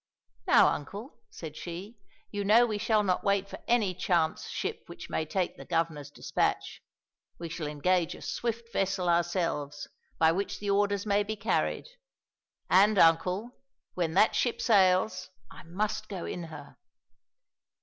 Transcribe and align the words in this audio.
"Now, 0.47 0.69
uncle," 0.69 1.19
said 1.29 1.55
she, 1.55 1.99
"you 2.31 2.43
know 2.43 2.65
we 2.65 2.79
shall 2.79 3.03
not 3.03 3.23
wait 3.23 3.47
for 3.47 3.59
any 3.67 3.93
chance 3.93 4.47
ship 4.49 4.85
which 4.87 5.11
may 5.11 5.27
take 5.27 5.57
the 5.57 5.63
Governor's 5.63 6.09
despatch. 6.09 6.81
We 7.37 7.49
shall 7.49 7.67
engage 7.67 8.15
a 8.15 8.23
swift 8.23 8.73
vessel 8.73 9.07
ourselves, 9.07 9.87
by 10.17 10.31
which 10.31 10.57
the 10.59 10.71
orders 10.71 11.05
may 11.05 11.21
be 11.21 11.35
carried. 11.35 11.87
And, 12.67 12.97
uncle, 12.97 13.57
when 13.93 14.15
that 14.15 14.33
ship 14.33 14.59
sails 14.59 15.29
I 15.51 15.61
must 15.65 16.09
go 16.09 16.25
in 16.25 16.45
her." 16.45 16.77